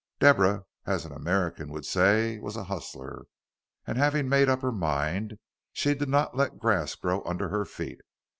Deborah, 0.19 0.65
as 0.87 1.05
an 1.05 1.11
American 1.11 1.69
would 1.69 1.85
say, 1.85 2.39
was 2.39 2.55
a 2.55 2.63
"hustler," 2.63 3.25
and 3.85 3.99
having 3.99 4.27
made 4.27 4.49
up 4.49 4.63
her 4.63 4.71
mind, 4.71 5.37
she 5.73 5.93
did 5.93 6.09
not 6.09 6.35
let 6.35 6.57
grass 6.57 6.95
grow 6.95 7.21
under 7.23 7.49
her 7.49 7.65
feet. 7.65 8.01